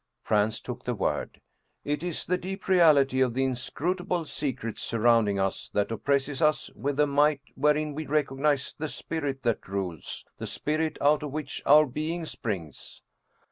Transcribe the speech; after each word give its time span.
Franz 0.23 0.59
took 0.59 0.83
the 0.85 0.95
word." 0.95 1.41
It 1.93 2.01
is 2.01 2.25
the 2.25 2.39
deep 2.39 2.67
reality 2.67 3.21
of 3.21 3.35
the 3.35 3.43
in 3.43 3.51
scrutable 3.53 4.27
secrets 4.27 4.81
surrounding 4.81 5.37
us 5.39 5.69
that 5.75 5.91
oppresses 5.91 6.41
us 6.41 6.71
with 6.73 6.99
a 6.99 7.05
might 7.05 7.41
wherein 7.53 7.93
we' 7.93 8.07
recognize 8.07 8.73
the 8.73 8.89
Spirit 8.89 9.43
that 9.43 9.67
rules, 9.67 10.25
the 10.39 10.47
Spirit 10.47 10.97
out 11.01 11.21
of 11.21 11.31
which 11.31 11.61
our 11.67 11.85
being 11.85 12.25
springs." 12.25 13.03